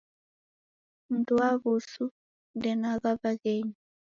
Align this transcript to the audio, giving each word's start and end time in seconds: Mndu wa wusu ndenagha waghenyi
Mndu 1.09 1.33
wa 1.39 1.49
wusu 1.63 2.05
ndenagha 2.55 3.09
waghenyi 3.21 3.75